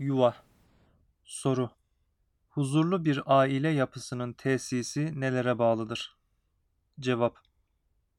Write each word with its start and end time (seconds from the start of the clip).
Yuva 0.00 0.34
Soru 1.24 1.70
Huzurlu 2.48 3.04
bir 3.04 3.22
aile 3.26 3.68
yapısının 3.68 4.32
tesisi 4.32 5.20
nelere 5.20 5.58
bağlıdır? 5.58 6.16
Cevap 7.00 7.38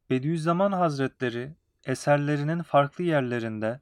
Bediüzzaman 0.09 0.71
Hazretleri 0.71 1.55
eserlerinin 1.86 2.62
farklı 2.62 3.04
yerlerinde 3.04 3.81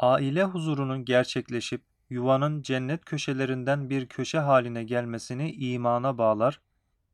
aile 0.00 0.44
huzurunun 0.44 1.04
gerçekleşip 1.04 1.82
yuvanın 2.10 2.62
cennet 2.62 3.04
köşelerinden 3.04 3.90
bir 3.90 4.06
köşe 4.06 4.38
haline 4.38 4.84
gelmesini 4.84 5.52
imana 5.52 6.18
bağlar 6.18 6.60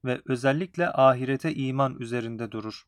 ve 0.04 0.20
özellikle 0.26 0.92
ahirete 0.92 1.54
iman 1.54 1.96
üzerinde 2.00 2.52
durur. 2.52 2.86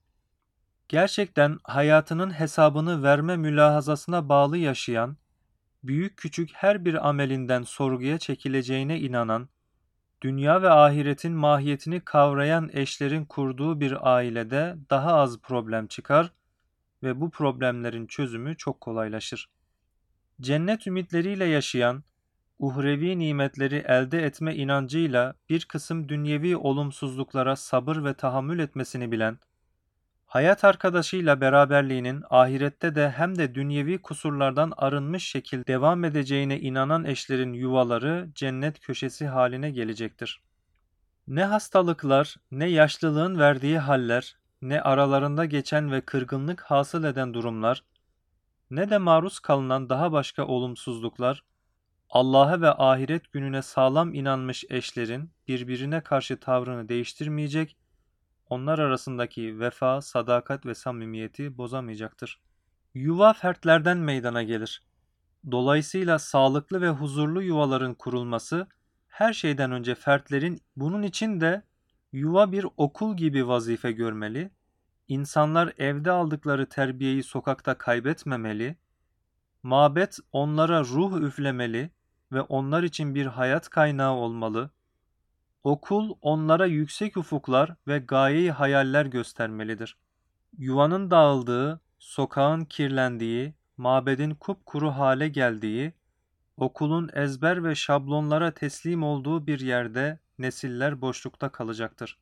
Gerçekten 0.89 1.59
hayatının 1.65 2.31
hesabını 2.31 3.03
verme 3.03 3.37
mülahazasına 3.37 4.29
bağlı 4.29 4.59
yaşayan 4.59 5.17
büyük 5.85 6.17
küçük 6.17 6.51
her 6.53 6.85
bir 6.85 7.09
amelinden 7.09 7.63
sorguya 7.63 8.19
çekileceğine 8.19 9.01
inanan, 9.01 9.49
dünya 10.23 10.63
ve 10.63 10.71
ahiretin 10.71 11.33
mahiyetini 11.33 12.01
kavrayan 12.01 12.71
eşlerin 12.73 13.25
kurduğu 13.25 13.81
bir 13.81 14.15
ailede 14.15 14.77
daha 14.91 15.15
az 15.15 15.39
problem 15.41 15.87
çıkar 15.87 16.33
ve 17.03 17.21
bu 17.21 17.31
problemlerin 17.31 18.07
çözümü 18.07 18.57
çok 18.57 18.81
kolaylaşır. 18.81 19.51
Cennet 20.41 20.87
ümitleriyle 20.87 21.45
yaşayan, 21.45 22.05
uhrevi 22.59 23.19
nimetleri 23.19 23.85
elde 23.89 24.25
etme 24.25 24.55
inancıyla 24.55 25.35
bir 25.49 25.65
kısım 25.65 26.09
dünyevi 26.09 26.57
olumsuzluklara 26.57 27.57
sabır 27.57 28.05
ve 28.05 28.15
tahammül 28.15 28.59
etmesini 28.59 29.13
bilen, 29.13 29.39
Hayat 30.33 30.65
arkadaşıyla 30.65 31.41
beraberliğinin 31.41 32.25
ahirette 32.31 32.95
de 32.95 33.11
hem 33.11 33.39
de 33.39 33.55
dünyevi 33.55 34.03
kusurlardan 34.03 34.73
arınmış 34.77 35.25
şekilde 35.29 35.67
devam 35.67 36.05
edeceğine 36.05 36.61
inanan 36.61 37.05
eşlerin 37.05 37.53
yuvaları 37.53 38.29
cennet 38.35 38.81
köşesi 38.81 39.27
haline 39.27 39.71
gelecektir. 39.71 40.43
Ne 41.27 41.45
hastalıklar, 41.45 42.37
ne 42.51 42.67
yaşlılığın 42.67 43.39
verdiği 43.39 43.79
haller, 43.79 44.37
ne 44.63 44.83
aralarında 44.83 45.45
geçen 45.45 45.93
ve 45.93 46.01
kırgınlık 46.01 46.61
hasıl 46.61 47.05
eden 47.05 47.35
durumlar, 47.35 47.85
ne 48.71 48.91
de 48.91 48.99
maruz 48.99 49.39
kalınan 49.39 49.89
daha 49.89 50.13
başka 50.13 50.47
olumsuzluklar, 50.47 51.45
Allah'a 52.11 52.61
ve 52.61 52.71
ahiret 52.71 53.33
gününe 53.33 53.63
sağlam 53.63 54.15
inanmış 54.15 54.65
eşlerin 54.71 55.31
birbirine 55.49 56.01
karşı 56.01 56.41
tavrını 56.41 56.89
değiştirmeyecek 56.89 57.77
onlar 58.49 58.79
arasındaki 58.79 59.61
vefa, 59.61 60.01
sadakat 60.01 60.67
ve 60.67 60.75
samimiyeti 60.75 61.59
bozamayacaktır. 61.59 62.41
Yuva 62.95 63.33
fertlerden 63.33 63.99
meydana 63.99 64.43
gelir. 64.43 64.83
Dolayısıyla 65.51 66.19
sağlıklı 66.19 66.81
ve 66.81 66.89
huzurlu 66.89 67.43
yuvaların 67.43 67.95
kurulması 67.95 68.67
her 69.09 69.33
şeyden 69.33 69.73
önce 69.73 69.95
fertlerin 69.95 70.61
bunun 70.77 71.03
için 71.03 71.41
de 71.41 71.63
yuva 72.13 72.53
bir 72.53 72.67
okul 72.77 73.17
gibi 73.17 73.49
vazife 73.49 73.93
görmeli, 73.93 74.51
insanlar 75.09 75.73
evde 75.79 76.11
aldıkları 76.11 76.69
terbiyeyi 76.69 77.23
sokakta 77.23 77.79
kaybetmemeli, 77.79 78.77
mabet 79.63 80.19
onlara 80.33 80.81
ruh 80.81 81.21
üflemeli 81.21 81.91
ve 82.33 82.41
onlar 82.41 82.83
için 82.83 83.15
bir 83.15 83.27
hayat 83.27 83.69
kaynağı 83.69 84.13
olmalı, 84.13 84.71
Okul 85.65 86.15
onlara 86.21 86.67
yüksek 86.67 87.17
ufuklar 87.17 87.75
ve 87.87 87.99
gayeyi 87.99 88.51
hayaller 88.53 89.07
göstermelidir. 89.07 89.97
Yuvanın 90.59 91.11
dağıldığı, 91.11 91.81
sokağın 91.99 92.65
kirlendiği, 92.65 93.55
mabedin 93.77 94.35
kupkuru 94.35 94.91
hale 94.91 95.29
geldiği, 95.29 95.93
okulun 96.57 97.11
ezber 97.13 97.65
ve 97.65 97.75
şablonlara 97.75 98.51
teslim 98.51 99.03
olduğu 99.03 99.47
bir 99.47 99.61
yerde 99.61 100.19
nesiller 100.39 101.01
boşlukta 101.01 101.49
kalacaktır. 101.49 102.19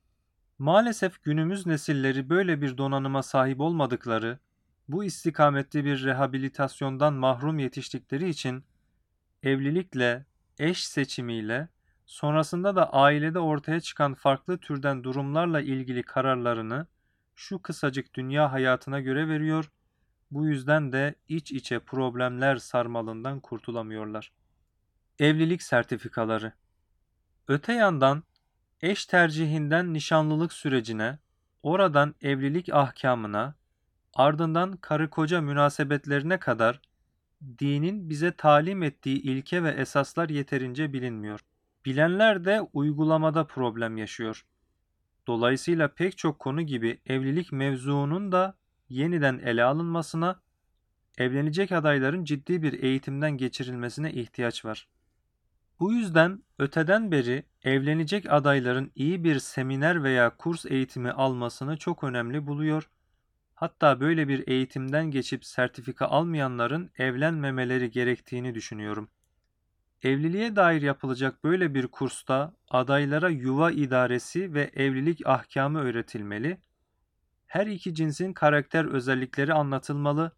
Maalesef 0.58 1.22
günümüz 1.22 1.66
nesilleri 1.66 2.30
böyle 2.30 2.60
bir 2.60 2.78
donanıma 2.78 3.22
sahip 3.22 3.60
olmadıkları, 3.60 4.38
bu 4.88 5.04
istikametli 5.04 5.84
bir 5.84 6.04
rehabilitasyondan 6.04 7.14
mahrum 7.14 7.58
yetiştikleri 7.58 8.28
için 8.28 8.64
evlilikle, 9.42 10.24
eş 10.58 10.84
seçimiyle 10.84 11.68
Sonrasında 12.10 12.76
da 12.76 12.92
ailede 12.92 13.38
ortaya 13.38 13.80
çıkan 13.80 14.14
farklı 14.14 14.58
türden 14.58 15.04
durumlarla 15.04 15.60
ilgili 15.60 16.02
kararlarını 16.02 16.86
şu 17.34 17.62
kısacık 17.62 18.14
dünya 18.14 18.52
hayatına 18.52 19.00
göre 19.00 19.28
veriyor. 19.28 19.70
Bu 20.30 20.46
yüzden 20.46 20.92
de 20.92 21.14
iç 21.28 21.52
içe 21.52 21.78
problemler 21.78 22.56
sarmalından 22.56 23.40
kurtulamıyorlar. 23.40 24.32
Evlilik 25.18 25.62
sertifikaları 25.62 26.52
Öte 27.48 27.72
yandan 27.72 28.22
eş 28.80 29.06
tercihinden 29.06 29.94
nişanlılık 29.94 30.52
sürecine, 30.52 31.18
oradan 31.62 32.14
evlilik 32.22 32.68
ahkamına, 32.72 33.54
ardından 34.14 34.76
karı 34.76 35.10
koca 35.10 35.40
münasebetlerine 35.40 36.38
kadar 36.38 36.80
dinin 37.58 38.10
bize 38.10 38.32
talim 38.32 38.82
ettiği 38.82 39.22
ilke 39.22 39.62
ve 39.62 39.70
esaslar 39.70 40.28
yeterince 40.28 40.92
bilinmiyor. 40.92 41.40
Bilenler 41.84 42.44
de 42.44 42.60
uygulamada 42.72 43.46
problem 43.46 43.96
yaşıyor. 43.96 44.46
Dolayısıyla 45.26 45.88
pek 45.88 46.18
çok 46.18 46.38
konu 46.38 46.62
gibi 46.62 47.00
evlilik 47.06 47.52
mevzuunun 47.52 48.32
da 48.32 48.56
yeniden 48.88 49.38
ele 49.38 49.64
alınmasına, 49.64 50.40
evlenecek 51.18 51.72
adayların 51.72 52.24
ciddi 52.24 52.62
bir 52.62 52.82
eğitimden 52.82 53.36
geçirilmesine 53.36 54.12
ihtiyaç 54.12 54.64
var. 54.64 54.88
Bu 55.80 55.92
yüzden 55.92 56.42
öteden 56.58 57.12
beri 57.12 57.44
evlenecek 57.64 58.32
adayların 58.32 58.92
iyi 58.94 59.24
bir 59.24 59.38
seminer 59.38 60.02
veya 60.02 60.36
kurs 60.36 60.66
eğitimi 60.66 61.10
almasını 61.10 61.76
çok 61.76 62.04
önemli 62.04 62.46
buluyor. 62.46 62.90
Hatta 63.54 64.00
böyle 64.00 64.28
bir 64.28 64.48
eğitimden 64.48 65.10
geçip 65.10 65.44
sertifika 65.44 66.06
almayanların 66.06 66.90
evlenmemeleri 66.98 67.90
gerektiğini 67.90 68.54
düşünüyorum. 68.54 69.08
Evliliğe 70.02 70.56
dair 70.56 70.82
yapılacak 70.82 71.44
böyle 71.44 71.74
bir 71.74 71.86
kursta 71.86 72.54
adaylara 72.70 73.28
yuva 73.28 73.70
idaresi 73.70 74.54
ve 74.54 74.70
evlilik 74.74 75.26
ahkamı 75.26 75.80
öğretilmeli, 75.80 76.60
her 77.46 77.66
iki 77.66 77.94
cinsin 77.94 78.32
karakter 78.32 78.84
özellikleri 78.84 79.54
anlatılmalı, 79.54 80.32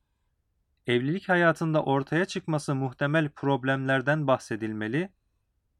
evlilik 0.86 1.28
hayatında 1.28 1.82
ortaya 1.82 2.24
çıkması 2.24 2.74
muhtemel 2.74 3.28
problemlerden 3.28 4.26
bahsedilmeli, 4.26 5.12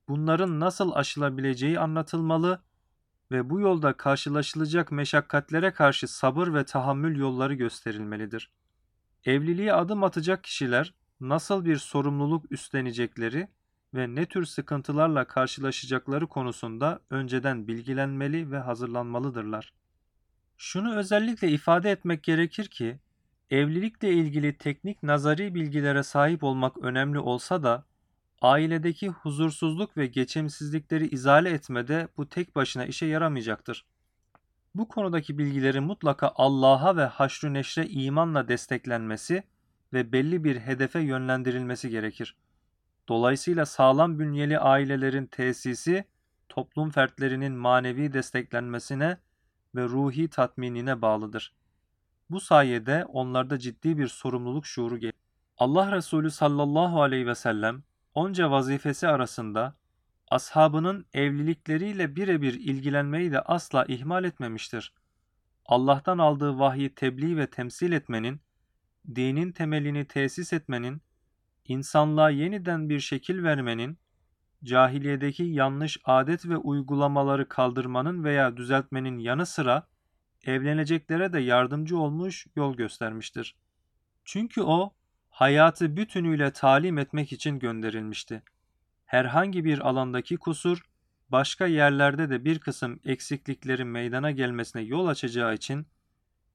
bunların 0.09 0.60
nasıl 0.60 0.93
aşılabileceği 0.93 1.78
anlatılmalı 1.78 2.62
ve 3.31 3.50
bu 3.50 3.60
yolda 3.60 3.93
karşılaşılacak 3.93 4.93
meşakkatlere 4.93 5.72
karşı 5.72 6.09
sabır 6.09 6.54
ve 6.54 6.64
tahammül 6.64 7.19
yolları 7.19 7.54
gösterilmelidir. 7.54 8.53
Evliliğe 9.25 9.72
adım 9.72 10.04
atacak 10.04 10.44
kişiler 10.44 10.94
nasıl 11.20 11.64
bir 11.64 11.76
sorumluluk 11.76 12.53
üstlenecekleri 12.53 13.49
ve 13.94 14.14
ne 14.14 14.26
tür 14.26 14.44
sıkıntılarla 14.44 15.25
karşılaşacakları 15.25 16.26
konusunda 16.26 17.00
önceden 17.10 17.69
bilgilenmeli 17.69 18.50
ve 18.50 18.58
hazırlanmalıdırlar. 18.58 19.72
Şunu 20.56 20.97
özellikle 20.97 21.48
ifade 21.48 21.91
etmek 21.91 22.22
gerekir 22.22 22.64
ki, 22.64 22.98
evlilikle 23.50 24.12
ilgili 24.12 24.58
teknik 24.58 25.02
nazari 25.02 25.54
bilgilere 25.54 26.02
sahip 26.02 26.44
olmak 26.44 26.78
önemli 26.78 27.19
olsa 27.19 27.62
da, 27.62 27.84
ailedeki 28.42 29.08
huzursuzluk 29.08 29.97
ve 29.97 30.06
geçimsizlikleri 30.06 31.08
izale 31.08 31.50
etmede 31.50 32.08
bu 32.16 32.28
tek 32.28 32.56
başına 32.56 32.86
işe 32.86 33.06
yaramayacaktır. 33.06 33.84
Bu 34.75 34.88
konudaki 34.88 35.38
bilgileri 35.38 35.81
mutlaka 35.81 36.32
Allah'a 36.36 36.97
ve 36.97 37.04
haşr-ı 37.04 37.54
neşre 37.54 37.86
imanla 37.86 38.48
desteklenmesi 38.48 39.42
ve 39.92 40.12
belli 40.12 40.44
bir 40.44 40.56
hedefe 40.56 41.00
yönlendirilmesi 41.00 41.91
gerekir. 41.91 42.36
Dolayısıyla 43.08 43.66
sağlam 43.66 44.18
bünyeli 44.18 44.58
ailelerin 44.58 45.26
tesisi 45.26 46.04
toplum 46.49 46.90
fertlerinin 46.90 47.52
manevi 47.52 48.12
desteklenmesine 48.12 49.16
ve 49.75 49.84
ruhi 49.84 50.28
tatminine 50.28 51.02
bağlıdır. 51.02 51.54
Bu 52.31 52.40
sayede 52.40 53.04
onlarda 53.04 53.58
ciddi 53.58 53.99
bir 53.99 54.08
sorumluluk 54.08 54.66
şuuru 54.66 54.99
gelir. 54.99 55.14
Allah 55.58 55.93
Resulü 55.93 56.31
sallallahu 56.31 57.02
aleyhi 57.02 57.26
ve 57.26 57.34
sellem 57.34 57.82
onca 58.14 58.50
vazifesi 58.50 59.08
arasında 59.08 59.75
ashabının 60.31 61.06
evlilikleriyle 61.12 62.16
birebir 62.16 62.55
ilgilenmeyi 62.55 63.32
de 63.32 63.40
asla 63.40 63.84
ihmal 63.84 64.25
etmemiştir. 64.25 64.93
Allah'tan 65.66 66.19
aldığı 66.19 66.58
vahyi 66.58 66.94
tebliğ 66.94 67.37
ve 67.37 67.46
temsil 67.46 67.93
etmenin, 67.93 68.40
dinin 69.14 69.52
temelini 69.52 70.05
tesis 70.05 70.52
etmenin 70.52 71.02
insanlığa 71.72 72.30
yeniden 72.30 72.88
bir 72.88 73.00
şekil 73.00 73.42
vermenin, 73.42 73.98
cahiliyedeki 74.64 75.42
yanlış 75.44 75.98
adet 76.04 76.46
ve 76.46 76.56
uygulamaları 76.56 77.48
kaldırmanın 77.48 78.24
veya 78.24 78.56
düzeltmenin 78.56 79.19
yanı 79.19 79.46
sıra 79.46 79.86
evleneceklere 80.44 81.32
de 81.32 81.40
yardımcı 81.40 81.98
olmuş, 81.98 82.46
yol 82.56 82.76
göstermiştir. 82.76 83.56
Çünkü 84.24 84.62
o 84.62 84.94
hayatı 85.30 85.96
bütünüyle 85.96 86.52
talim 86.52 86.98
etmek 86.98 87.32
için 87.32 87.58
gönderilmişti. 87.58 88.42
herhangi 89.04 89.64
bir 89.64 89.78
alandaki 89.88 90.36
kusur, 90.36 90.82
başka 91.28 91.66
yerlerde 91.66 92.30
de 92.30 92.44
bir 92.44 92.58
kısım 92.58 93.00
eksikliklerin 93.04 93.86
meydana 93.88 94.30
gelmesine 94.30 94.82
yol 94.82 95.06
açacağı 95.06 95.54
için, 95.54 95.86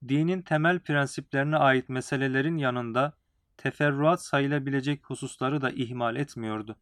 dinin 0.08 0.42
temel 0.42 0.80
prensiplerine 0.80 1.58
ait 1.58 1.90
meselelerin 1.90 2.58
yanında 2.58 3.14
teferruat 3.58 4.22
sayılabilecek 4.22 5.06
hususları 5.06 5.62
da 5.62 5.72
ihmal 5.72 6.16
etmiyordu. 6.16 6.76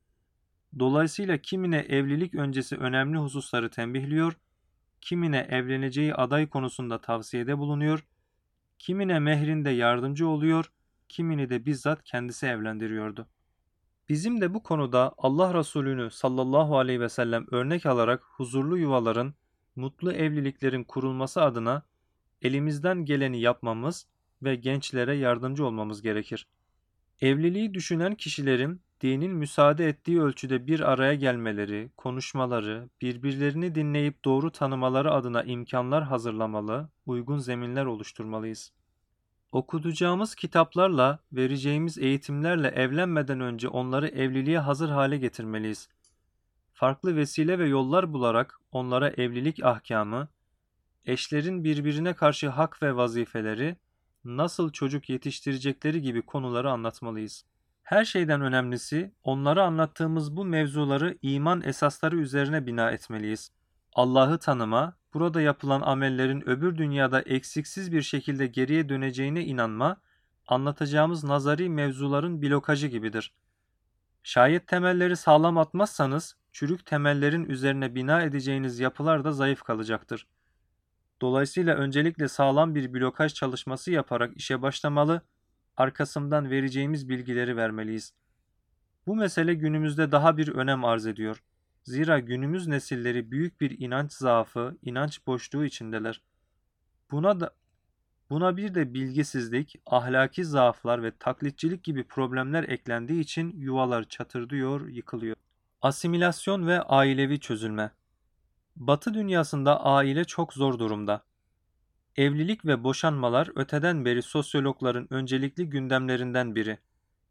Dolayısıyla 0.80 1.38
kimine 1.38 1.78
evlilik 1.78 2.36
öncesi 2.36 2.78
önemli 2.78 3.18
hususları 3.18 3.70
tembihliyor, 3.70 4.38
kimine 5.02 5.48
evleneceği 5.50 6.16
aday 6.16 6.50
konusunda 6.50 7.02
tavsiyede 7.02 7.58
bulunuyor, 7.58 8.06
kimine 8.80 9.20
mehrinde 9.20 9.70
yardımcı 9.70 10.28
oluyor, 10.28 10.72
kimini 11.10 11.50
de 11.50 11.66
bizzat 11.66 12.04
kendisi 12.04 12.46
evlendiriyordu. 12.46 13.28
Bizim 14.10 14.42
de 14.42 14.54
bu 14.54 14.64
konuda 14.64 15.14
Allah 15.18 15.54
Resulü'nü 15.54 16.12
sallallahu 16.12 16.78
aleyhi 16.78 17.00
ve 17.00 17.10
sellem 17.10 17.46
örnek 17.52 17.86
alarak 17.86 18.24
huzurlu 18.24 18.78
yuvaların, 18.78 19.34
mutlu 19.76 20.12
evliliklerin 20.12 20.84
kurulması 20.84 21.42
adına 21.42 21.84
elimizden 22.42 23.06
geleni 23.06 23.42
yapmamız 23.42 24.08
ve 24.44 24.56
gençlere 24.56 25.16
yardımcı 25.16 25.66
olmamız 25.66 26.02
gerekir. 26.02 26.48
Evliliği 27.22 27.74
düşünen 27.74 28.16
kişilerin 28.16 28.82
dinin 29.02 29.32
müsaade 29.32 29.88
ettiği 29.88 30.22
ölçüde 30.22 30.68
bir 30.68 30.80
araya 30.80 31.14
gelmeleri, 31.14 31.92
konuşmaları, 31.98 32.90
birbirlerini 33.02 33.76
dinleyip 33.76 34.26
doğru 34.26 34.52
tanımaları 34.52 35.12
adına 35.12 35.44
imkanlar 35.44 36.04
hazırlamalı, 36.04 36.90
uygun 37.06 37.38
zeminler 37.38 37.86
oluşturmalıyız. 37.86 38.72
Okutacağımız 39.52 40.36
kitaplarla, 40.36 41.20
vereceğimiz 41.34 41.98
eğitimlerle 41.98 42.68
evlenmeden 42.68 43.40
önce 43.40 43.68
onları 43.68 44.08
evliliğe 44.08 44.60
hazır 44.60 44.90
hale 44.90 45.18
getirmeliyiz. 45.18 45.90
Farklı 46.74 47.16
vesile 47.16 47.60
ve 47.60 47.68
yollar 47.68 48.14
bularak 48.14 48.60
onlara 48.72 49.10
evlilik 49.10 49.64
ahkamı, 49.64 50.28
eşlerin 51.06 51.64
birbirine 51.64 52.14
karşı 52.14 52.50
hak 52.50 52.84
ve 52.84 52.96
vazifeleri, 52.96 53.76
nasıl 54.26 54.72
çocuk 54.72 55.10
yetiştirecekleri 55.10 56.02
gibi 56.02 56.22
konuları 56.22 56.72
anlatmalıyız. 56.72 57.46
Her 57.84 58.06
şeyden 58.06 58.42
önemlisi 58.42 59.12
onlara 59.24 59.64
anlattığımız 59.64 60.38
bu 60.38 60.46
mevzuları 60.46 61.18
iman 61.22 61.62
esasları 61.62 62.18
üzerine 62.18 62.66
bina 62.66 62.92
etmeliyiz. 62.92 63.52
Allah'ı 63.94 64.38
tanıma, 64.38 64.94
burada 65.14 65.42
yapılan 65.42 65.82
amellerin 65.82 66.50
öbür 66.50 66.78
dünyada 66.78 67.22
eksiksiz 67.22 67.92
bir 67.92 68.02
şekilde 68.02 68.48
geriye 68.48 68.90
döneceğine 68.90 69.46
inanma, 69.46 69.98
anlatacağımız 70.48 71.24
nazari 71.24 71.70
mevzuların 71.70 72.42
blokajı 72.42 72.88
gibidir. 72.88 73.34
Şayet 74.24 74.68
temelleri 74.68 75.16
sağlam 75.16 75.58
atmazsanız, 75.58 76.36
çürük 76.52 76.86
temellerin 76.86 77.46
üzerine 77.46 77.96
bina 77.96 78.22
edeceğiniz 78.22 78.80
yapılar 78.80 79.24
da 79.24 79.32
zayıf 79.32 79.62
kalacaktır. 79.62 80.28
Dolayısıyla 81.22 81.76
öncelikle 81.76 82.28
sağlam 82.28 82.76
bir 82.76 82.94
blokaj 82.94 83.34
çalışması 83.34 83.92
yaparak 83.92 84.38
işe 84.38 84.62
başlamalı, 84.62 85.22
arkasından 85.78 86.50
vereceğimiz 86.50 87.10
bilgileri 87.10 87.58
vermeliyiz. 87.58 88.14
Bu 89.08 89.16
mesele 89.16 89.54
günümüzde 89.54 90.12
daha 90.12 90.38
bir 90.38 90.48
önem 90.48 90.86
arz 90.86 91.08
ediyor. 91.08 91.44
Zira 91.84 92.20
günümüz 92.20 92.68
nesilleri 92.68 93.32
büyük 93.32 93.62
bir 93.62 93.80
inanç 93.80 94.14
zaafı, 94.14 94.78
inanç 94.82 95.28
boşluğu 95.28 95.66
içindeler. 95.66 96.22
Buna 97.12 97.40
da 97.40 97.56
Buna 98.30 98.58
bir 98.58 98.76
de 98.76 98.94
bilgisizlik, 98.94 99.76
ahlaki 99.86 100.46
zaaflar 100.46 101.04
ve 101.04 101.12
taklitçilik 101.20 101.84
gibi 101.84 102.04
problemler 102.04 102.64
eklendiği 102.64 103.22
için 103.22 103.54
yuvalar 103.58 104.04
çatırdıyor, 104.04 104.88
yıkılıyor. 104.88 105.36
Asimilasyon 105.82 106.68
ve 106.68 106.82
ailevi 106.82 107.40
çözülme 107.40 107.92
Batı 108.76 109.14
dünyasında 109.14 109.84
aile 109.84 110.26
çok 110.26 110.54
zor 110.54 110.80
durumda. 110.80 111.26
Evlilik 112.16 112.66
ve 112.66 112.84
boşanmalar 112.84 113.50
öteden 113.56 114.06
beri 114.06 114.22
sosyologların 114.22 115.14
öncelikli 115.14 115.70
gündemlerinden 115.70 116.56
biri. 116.56 116.78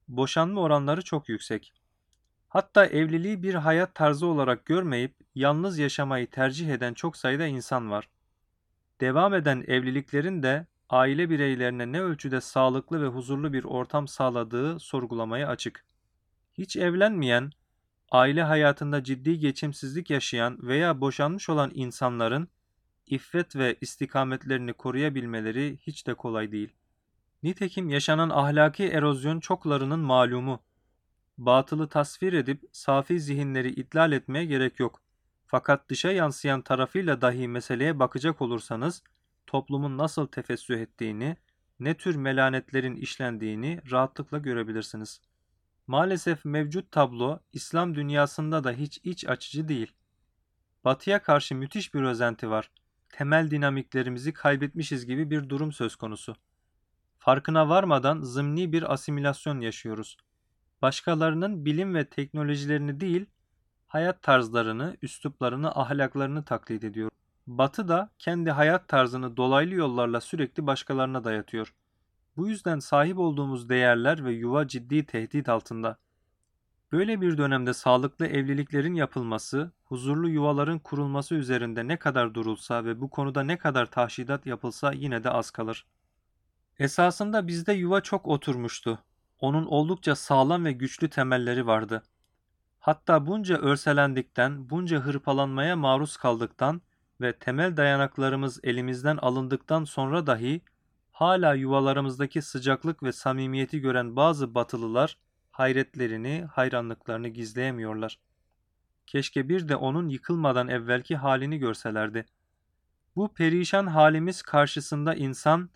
Boşanma 0.08 0.61
oranları 0.61 1.02
çok 1.02 1.29
yüksek. 1.29 1.73
Hatta 2.49 2.87
evliliği 2.87 3.43
bir 3.43 3.55
hayat 3.55 3.94
tarzı 3.94 4.26
olarak 4.26 4.67
görmeyip 4.67 5.14
yalnız 5.35 5.79
yaşamayı 5.79 6.31
tercih 6.31 6.69
eden 6.69 6.94
çok 6.94 7.17
sayıda 7.17 7.47
insan 7.47 7.90
var. 7.90 8.08
Devam 9.00 9.35
eden 9.35 9.64
evliliklerin 9.67 10.43
de 10.43 10.67
aile 10.90 11.31
bireylerine 11.31 11.93
ne 11.93 12.00
ölçüde 12.00 12.40
sağlıklı 12.40 13.02
ve 13.02 13.06
huzurlu 13.06 13.52
bir 13.52 13.64
ortam 13.64 14.08
sağladığı 14.08 14.79
sorgulamaya 14.79 15.49
açık. 15.49 15.85
Hiç 16.58 16.76
evlenmeyen, 16.76 17.50
aile 18.14 18.43
hayatında 18.43 19.05
ciddi 19.05 19.38
geçimsizlik 19.38 20.11
yaşayan 20.11 20.58
veya 20.62 21.00
boşanmış 21.00 21.49
olan 21.49 21.70
insanların 21.75 22.49
iffet 23.06 23.56
ve 23.56 23.76
istikametlerini 23.81 24.72
koruyabilmeleri 24.72 25.78
hiç 25.82 26.06
de 26.06 26.14
kolay 26.14 26.52
değil. 26.52 26.72
Nitekim 27.43 27.88
yaşanan 27.88 28.31
ahlaki 28.31 28.84
erozyon 28.88 29.40
çoklarının 29.40 29.99
malumu. 29.99 30.62
Batılı 31.38 31.88
tasvir 31.88 32.32
edip 32.32 32.64
safi 32.72 33.20
zihinleri 33.20 33.70
idlal 33.70 34.12
etmeye 34.12 34.44
gerek 34.44 34.81
yok. 34.81 35.02
Fakat 35.46 35.88
dışa 35.88 36.12
yansıyan 36.12 36.62
tarafıyla 36.62 37.20
dahi 37.20 37.49
meseleye 37.49 37.99
bakacak 37.99 38.43
olursanız, 38.43 39.02
toplumun 39.46 39.99
nasıl 39.99 40.26
tefessüh 40.26 40.81
ettiğini, 40.81 41.37
ne 41.81 41.94
tür 41.94 42.16
melanetlerin 42.16 42.96
işlendiğini 42.96 43.81
rahatlıkla 43.90 44.38
görebilirsiniz. 44.38 45.20
Maalesef 45.86 46.44
mevcut 46.44 46.90
tablo 46.90 47.40
İslam 47.52 47.94
dünyasında 47.94 48.64
da 48.64 48.72
hiç 48.72 49.00
iç 49.02 49.28
açıcı 49.28 49.69
değil. 49.69 49.92
Batıya 50.84 51.22
karşı 51.22 51.54
müthiş 51.54 51.94
bir 51.94 52.02
özenti 52.02 52.50
var. 52.50 52.70
Temel 53.08 53.50
dinamiklerimizi 53.50 54.32
kaybetmişiz 54.32 55.06
gibi 55.06 55.31
bir 55.31 55.48
durum 55.48 55.72
söz 55.72 55.96
konusu. 55.96 56.36
Farkına 57.19 57.69
varmadan 57.69 58.20
zımni 58.20 58.72
bir 58.72 58.92
asimilasyon 58.92 59.60
yaşıyoruz. 59.60 60.16
Başkalarının 60.82 61.64
bilim 61.64 61.94
ve 61.94 62.04
teknolojilerini 62.04 63.00
değil, 63.00 63.26
hayat 63.87 64.22
tarzlarını, 64.22 64.96
üsluplarını, 65.02 65.70
ahlaklarını 65.70 66.44
taklit 66.44 66.84
ediyor. 66.84 67.10
Batı 67.46 67.88
da 67.88 68.10
kendi 68.19 68.50
hayat 68.50 68.88
tarzını 68.88 69.37
dolaylı 69.37 69.75
yollarla 69.75 70.20
sürekli 70.20 70.66
başkalarına 70.66 71.25
dayatıyor. 71.25 71.75
Bu 72.36 72.48
yüzden 72.48 72.78
sahip 72.78 73.19
olduğumuz 73.19 73.69
değerler 73.69 74.25
ve 74.25 74.32
yuva 74.32 74.69
ciddi 74.69 75.06
tehdit 75.06 75.48
altında. 75.48 75.98
Böyle 76.92 77.20
bir 77.20 77.38
dönemde 77.38 77.75
sağlıklı 77.75 78.26
evliliklerin 78.26 78.94
yapılması, 78.94 79.72
huzurlu 79.84 80.28
yuvaların 80.28 80.78
kurulması 80.78 81.35
üzerinde 81.35 81.88
ne 81.88 81.97
kadar 81.97 82.35
durulsa 82.35 82.85
ve 82.85 83.00
bu 83.00 83.11
konuda 83.11 83.42
ne 83.42 83.59
kadar 83.59 83.87
tahşidat 83.87 84.47
yapılsa 84.47 84.92
yine 84.92 85.25
de 85.25 85.30
az 85.30 85.50
kalır. 85.50 85.87
Esasında 86.78 87.47
bizde 87.47 87.73
yuva 87.73 88.00
çok 88.00 88.26
oturmuştu. 88.26 88.99
Onun 89.40 89.66
oldukça 89.66 90.16
sağlam 90.16 90.64
ve 90.64 90.73
güçlü 90.73 91.11
temelleri 91.11 91.66
vardı. 91.66 92.02
Hatta 92.80 93.26
bunca 93.26 93.56
örselendikten, 93.56 94.70
bunca 94.70 94.99
hırpalanmaya 94.99 95.76
maruz 95.76 96.16
kaldıktan 96.16 96.82
ve 97.20 97.38
temel 97.38 97.76
dayanaklarımız 97.76 98.61
elimizden 98.62 99.16
alındıktan 99.16 99.85
sonra 99.85 100.26
dahi 100.26 100.62
hala 101.14 101.54
yuvalarımızdaki 101.54 102.42
sıcaklık 102.42 103.02
ve 103.02 103.12
samimiyeti 103.12 103.80
gören 103.80 104.16
bazı 104.16 104.54
batılılar 104.54 105.18
hayretlerini, 105.50 106.47
hayranlıklarını 106.52 107.28
gizleyemiyorlar. 107.28 108.18
Keşke 109.06 109.49
bir 109.49 109.68
de 109.68 109.76
onun 109.76 110.09
yıkılmadan 110.09 110.68
evvelki 110.68 111.16
halini 111.16 111.59
görselerdi. 111.59 112.26
Bu 113.16 113.35
perişan 113.35 113.87
halimiz 113.87 114.42
karşısında 114.42 115.14
insan, 115.14 115.71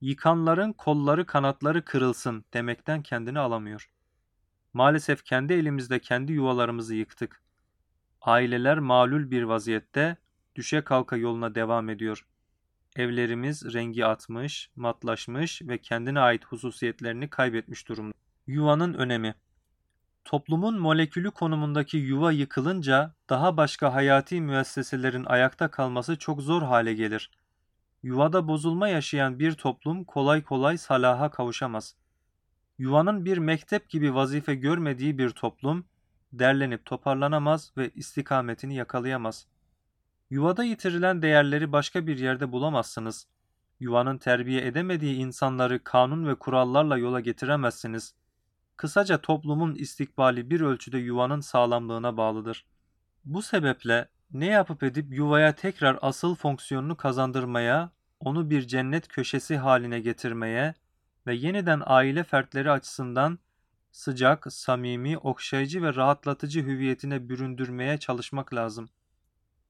yıkanların 0.00 0.72
kolları 0.72 1.26
kanatları 1.26 1.84
kırılsın 1.84 2.44
demekten 2.54 3.02
kendini 3.02 3.38
alamıyor. 3.38 3.90
Maalesef 4.72 5.24
kendi 5.24 5.52
elimizde 5.52 5.98
kendi 5.98 6.32
yuvalarımızı 6.32 6.94
yıktık. 6.94 7.42
Aileler 8.20 8.78
malul 8.78 9.30
bir 9.30 9.42
vaziyette 9.42 10.16
düşe 10.56 10.84
kalka 10.84 11.16
yoluna 11.16 11.54
devam 11.54 11.88
ediyor. 11.88 12.26
Evlerimiz 12.96 13.74
rengi 13.74 14.06
atmış, 14.06 14.70
matlaşmış 14.76 15.62
ve 15.62 15.78
kendine 15.78 16.20
ait 16.20 16.44
hususiyetlerini 16.44 17.30
kaybetmiş 17.30 17.88
durumda. 17.88 18.14
Yuvanın 18.46 18.94
önemi 18.94 19.34
Toplumun 20.24 20.78
molekülü 20.78 21.30
konumundaki 21.30 21.96
yuva 21.96 22.32
yıkılınca 22.32 23.14
daha 23.28 23.56
başka 23.56 23.94
hayati 23.94 24.40
müesseselerin 24.40 25.24
ayakta 25.24 25.70
kalması 25.70 26.18
çok 26.18 26.42
zor 26.42 26.62
hale 26.62 26.94
gelir. 26.94 27.30
Yuvada 28.02 28.48
bozulma 28.48 28.88
yaşayan 28.88 29.38
bir 29.38 29.52
toplum 29.52 30.04
kolay 30.04 30.42
kolay 30.42 30.78
salaha 30.78 31.30
kavuşamaz. 31.30 31.96
Yuvanın 32.78 33.24
bir 33.24 33.38
mektep 33.38 33.88
gibi 33.88 34.14
vazife 34.14 34.54
görmediği 34.54 35.18
bir 35.18 35.30
toplum 35.30 35.84
derlenip 36.32 36.84
toparlanamaz 36.84 37.72
ve 37.76 37.90
istikametini 37.90 38.74
yakalayamaz. 38.74 39.46
Yuvada 40.30 40.64
yitirilen 40.64 41.22
değerleri 41.22 41.72
başka 41.72 42.06
bir 42.06 42.18
yerde 42.18 42.52
bulamazsınız. 42.52 43.26
Yuvanın 43.80 44.18
terbiye 44.18 44.66
edemediği 44.66 45.16
insanları 45.16 45.84
kanun 45.84 46.26
ve 46.26 46.34
kurallarla 46.34 46.98
yola 46.98 47.20
getiremezsiniz. 47.20 48.14
Kısaca 48.76 49.18
toplumun 49.18 49.74
istikbali 49.74 50.50
bir 50.50 50.60
ölçüde 50.60 50.98
yuvanın 50.98 51.40
sağlamlığına 51.40 52.16
bağlıdır. 52.16 52.66
Bu 53.24 53.42
sebeple 53.42 54.08
ne 54.32 54.46
yapıp 54.46 54.82
edip 54.82 55.12
yuvaya 55.12 55.54
tekrar 55.54 55.98
asıl 56.02 56.34
fonksiyonunu 56.34 56.96
kazandırmaya, 56.96 57.90
onu 58.20 58.50
bir 58.50 58.66
cennet 58.66 59.08
köşesi 59.08 59.56
haline 59.56 60.00
getirmeye 60.00 60.74
ve 61.26 61.34
yeniden 61.34 61.82
aile 61.84 62.24
fertleri 62.24 62.70
açısından 62.70 63.38
sıcak, 63.92 64.52
samimi, 64.52 65.18
okşayıcı 65.18 65.82
ve 65.82 65.94
rahatlatıcı 65.94 66.62
hüviyetine 66.62 67.28
büründürmeye 67.28 67.98
çalışmak 67.98 68.54
lazım. 68.54 68.88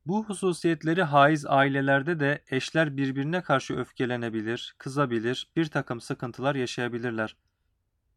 Bu 0.07 0.25
hususiyetleri 0.25 1.03
haiz 1.03 1.47
ailelerde 1.47 2.21
de 2.21 2.43
eşler 2.51 2.97
birbirine 2.97 3.43
karşı 3.43 3.77
öfkelenebilir, 3.77 4.75
kızabilir, 4.79 5.51
bir 5.57 5.67
takım 5.67 6.01
sıkıntılar 6.01 6.55
yaşayabilirler. 6.55 7.37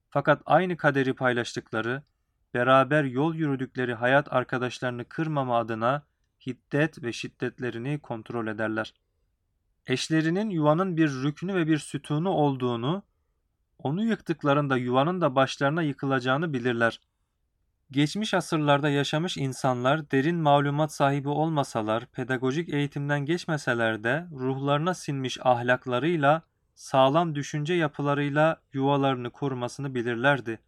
Fakat 0.09 0.41
aynı 0.45 0.77
kaderi 0.77 1.13
paylaştıkları, 1.13 2.03
beraber 2.53 3.03
yol 3.03 3.35
yürüdükleri 3.35 3.93
hayat 3.93 4.33
arkadaşlarını 4.33 5.05
kırmama 5.05 5.57
adına 5.57 6.03
hiddet 6.47 7.03
ve 7.03 7.13
şiddetlerini 7.13 7.99
kontrol 7.99 8.47
ederler. 8.47 8.93
Eşlerinin 9.87 10.49
yuvanın 10.49 10.97
bir 10.97 11.09
rüknü 11.09 11.55
ve 11.55 11.67
bir 11.67 11.77
sütunu 11.77 12.29
olduğunu, 12.29 13.03
onu 13.77 14.03
yıktıklarında 14.03 14.77
yuvanın 14.77 15.21
da 15.21 15.35
başlarına 15.35 15.81
yıkılacağını 15.81 16.53
bilirler. 16.53 17.01
Geçmiş 17.91 18.33
asırlarda 18.33 18.89
yaşamış 18.89 19.37
insanlar 19.37 20.11
derin 20.11 20.35
malumat 20.35 20.93
sahibi 20.93 21.29
olmasalar, 21.29 22.05
pedagojik 22.05 22.69
eğitimden 22.69 23.25
geçmeseler 23.25 24.03
de 24.03 24.27
ruhlarına 24.31 24.93
sinmiş 24.93 25.37
ahlaklarıyla, 25.41 26.41
sağlam 26.75 27.35
düşünce 27.35 27.73
yapılarıyla 27.73 28.61
yuvalarını 28.73 29.29
korumasını 29.29 29.95
bilirlerdi. 29.95 30.59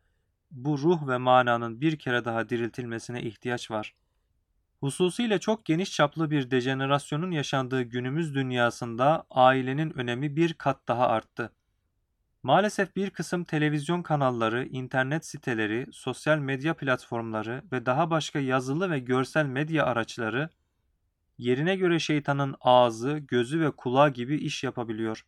Bu 0.51 0.77
ruh 0.77 1.07
ve 1.07 1.17
mananın 1.17 1.81
bir 1.81 1.99
kere 1.99 2.25
daha 2.25 2.49
diriltilmesine 2.49 3.21
ihtiyaç 3.21 3.71
var. 3.71 3.95
Hususiyle 4.79 5.39
çok 5.39 5.65
geniş 5.65 5.91
çaplı 5.91 6.31
bir 6.31 6.51
dejenerasyonun 6.51 7.31
yaşandığı 7.31 7.81
günümüz 7.81 8.35
dünyasında 8.35 9.25
ailenin 9.31 9.97
önemi 9.97 10.35
bir 10.35 10.53
kat 10.53 10.87
daha 10.87 11.07
arttı. 11.07 11.51
Maalesef 12.43 12.95
bir 12.95 13.09
kısım 13.09 13.43
televizyon 13.43 14.01
kanalları, 14.01 14.65
internet 14.65 15.25
siteleri, 15.25 15.87
sosyal 15.91 16.37
medya 16.37 16.73
platformları 16.73 17.63
ve 17.71 17.85
daha 17.85 18.09
başka 18.09 18.39
yazılı 18.39 18.91
ve 18.91 18.99
görsel 18.99 19.45
medya 19.45 19.85
araçları 19.85 20.49
yerine 21.37 21.75
göre 21.75 21.99
şeytanın 21.99 22.55
ağzı, 22.61 23.17
gözü 23.17 23.61
ve 23.61 23.71
kulağı 23.71 24.09
gibi 24.09 24.35
iş 24.35 24.63
yapabiliyor. 24.63 25.25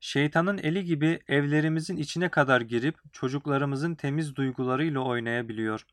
Şeytanın 0.00 0.58
eli 0.58 0.84
gibi 0.84 1.20
evlerimizin 1.28 1.96
içine 1.96 2.28
kadar 2.28 2.60
girip 2.60 2.96
çocuklarımızın 3.12 3.94
temiz 3.94 4.36
duygularıyla 4.36 5.00
oynayabiliyor. 5.00 5.86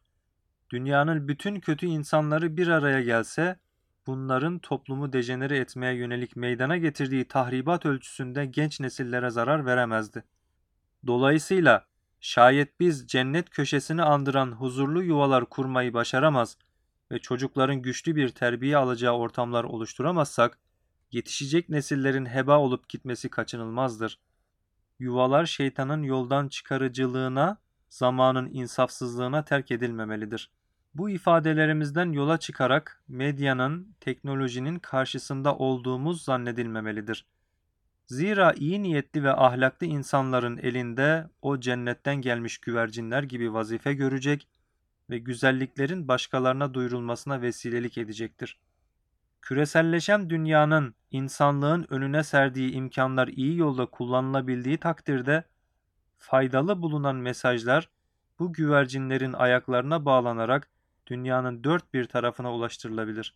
Dünyanın 0.70 1.28
bütün 1.28 1.60
kötü 1.60 1.86
insanları 1.86 2.58
bir 2.58 2.68
araya 2.68 3.02
gelse, 3.02 3.60
bunların 4.08 4.60
toplumu 4.60 5.13
dejenere 5.13 5.58
etmeye 5.58 5.93
yönelik 5.93 6.36
meydana 6.36 6.77
getirdiği 6.77 7.27
tahribat 7.27 7.86
ölçüsünde 7.86 8.46
genç 8.46 8.79
nesillere 8.79 9.29
zarar 9.29 9.65
veremezdi. 9.65 10.24
Dolayısıyla 11.08 11.86
şayet 12.20 12.79
biz 12.79 13.08
cennet 13.08 13.50
köşesini 13.50 14.03
andıran 14.03 14.51
huzurlu 14.51 15.03
yuvalar 15.03 15.46
kurmayı 15.46 15.93
başaramaz 15.93 16.58
ve 17.12 17.20
çocukların 17.20 17.81
güçlü 17.81 18.15
bir 18.15 18.29
terbiye 18.29 18.77
alacağı 18.77 19.13
ortamlar 19.13 19.63
oluşturamazsak, 19.63 20.58
yetişecek 21.12 21.70
nesillerin 21.70 22.25
heba 22.25 22.60
olup 22.60 22.89
gitmesi 22.89 23.29
kaçınılmazdır. 23.29 24.20
Yuvalar 25.00 25.46
şeytanın 25.46 26.03
yoldan 26.03 26.48
çıkarıcılığına, 26.48 27.58
zamanın 27.89 28.50
insafsızlığına 28.53 29.46
terk 29.46 29.72
edilmemelidir. 29.72 30.51
Bu 30.93 31.10
ifadelerimizden 31.10 32.12
yola 32.12 32.38
çıkarak 32.38 33.01
medyanın, 33.07 33.95
teknolojinin 34.00 34.79
karşısında 34.79 35.55
olduğumuz 35.55 36.24
zannedilmemelidir. 36.24 37.25
Zira 38.07 38.53
iyi 38.53 38.83
niyetli 38.83 39.24
ve 39.24 39.33
ahlaklı 39.33 39.88
insanların 39.88 40.57
elinde 40.57 41.29
o 41.41 41.60
cennetten 41.60 42.15
gelmiş 42.15 42.57
güvercinler 42.57 43.24
gibi 43.24 43.53
vazife 43.53 43.93
görecek 43.93 44.48
ve 45.10 45.17
güzelliklerin 45.17 46.07
başkalarına 46.07 46.74
duyurulmasına 46.74 47.41
vesilelik 47.41 47.98
edecektir. 47.98 48.60
Küreselleşen 49.41 50.29
dünyanın 50.29 50.95
insanlığın 51.12 51.88
önüne 51.89 52.24
serdiği 52.24 52.71
imkanlar 52.71 53.27
iyi 53.27 53.57
yolda 53.57 53.86
kullanılabildiği 53.86 54.77
takdirde 54.77 55.43
faydalı 56.17 56.81
bulunan 56.81 57.15
mesajlar 57.15 57.89
bu 58.39 58.53
güvercinlerin 58.53 59.33
ayaklarına 59.33 60.05
bağlanarak 60.05 60.67
dünyanın 61.12 61.63
dört 61.63 61.94
bir 61.94 62.06
tarafına 62.06 62.53
ulaştırılabilir. 62.53 63.36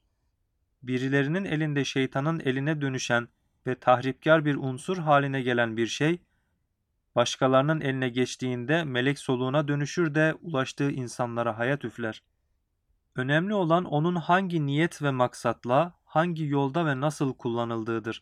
Birilerinin 0.83 1.45
elinde 1.45 1.85
şeytanın 1.85 2.39
eline 2.39 2.81
dönüşen 2.81 3.27
ve 3.67 3.75
tahripkar 3.75 4.45
bir 4.45 4.55
unsur 4.55 4.97
haline 4.97 5.41
gelen 5.41 5.77
bir 5.77 5.87
şey, 5.87 6.21
başkalarının 7.15 7.81
eline 7.81 8.09
geçtiğinde 8.09 8.83
melek 8.83 9.19
soluğuna 9.19 9.67
dönüşür 9.67 10.15
de 10.15 10.35
ulaştığı 10.41 10.91
insanlara 10.91 11.57
hayat 11.57 11.85
üfler. 11.85 12.23
Önemli 13.15 13.53
olan 13.53 13.85
onun 13.85 14.15
hangi 14.15 14.65
niyet 14.65 15.01
ve 15.01 15.11
maksatla, 15.11 15.93
hangi 16.05 16.45
yolda 16.45 16.85
ve 16.85 17.01
nasıl 17.01 17.33
kullanıldığıdır. 17.33 18.21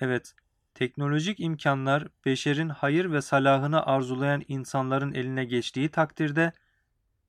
Evet, 0.00 0.34
teknolojik 0.74 1.40
imkanlar 1.40 2.08
beşerin 2.24 2.68
hayır 2.68 3.12
ve 3.12 3.22
salahını 3.22 3.86
arzulayan 3.86 4.42
insanların 4.48 5.14
eline 5.14 5.44
geçtiği 5.44 5.88
takdirde, 5.88 6.52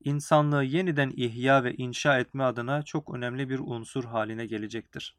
insanlığı 0.06 0.64
yeniden 0.64 1.14
ihya 1.16 1.64
ve 1.64 1.76
inşa 1.76 2.20
etme 2.20 2.44
adına 2.44 2.84
çok 2.84 3.14
önemli 3.16 3.50
bir 3.50 3.60
unsur 3.60 4.04
haline 4.06 4.46
gelecektir. 4.46 5.18